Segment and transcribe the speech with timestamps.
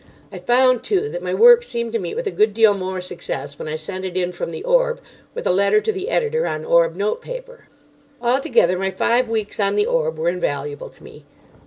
[0.31, 3.59] I found, too, that my work seemed to meet with a good deal more success
[3.59, 4.99] when I sent it in from the Orb,
[5.35, 7.67] with a letter to the editor on Orb notepaper.
[8.19, 11.23] Altogether, my five weeks on the Orb were invaluable to me.